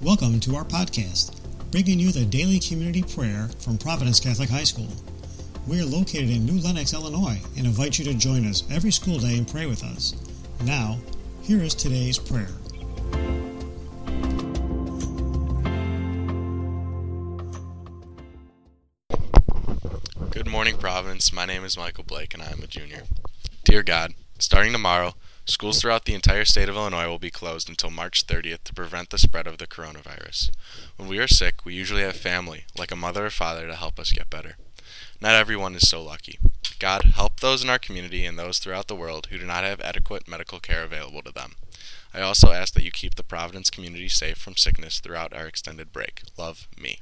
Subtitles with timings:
[0.00, 1.34] Welcome to our podcast,
[1.72, 4.86] bringing you the daily community prayer from Providence Catholic High School.
[5.66, 9.18] We are located in New Lenox, Illinois, and invite you to join us every school
[9.18, 10.14] day and pray with us.
[10.64, 10.98] Now,
[11.42, 12.46] here is today's prayer.
[20.30, 21.32] Good morning, Providence.
[21.32, 23.02] My name is Michael Blake, and I am a junior.
[23.64, 25.14] Dear God, starting tomorrow,
[25.48, 29.10] schools throughout the entire state of Illinois will be closed until March 30th to prevent
[29.10, 30.50] the spread of the coronavirus.
[30.96, 33.98] When we are sick, we usually have family, like a mother or father, to help
[33.98, 34.56] us get better.
[35.20, 36.38] Not everyone is so lucky.
[36.78, 39.80] God, help those in our community and those throughout the world who do not have
[39.80, 41.54] adequate medical care available to them.
[42.14, 45.92] I also ask that you keep the Providence community safe from sickness throughout our extended
[45.92, 46.22] break.
[46.36, 47.00] Love me.